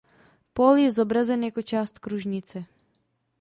[0.53, 2.65] Pól je zobrazen jako část kružnice.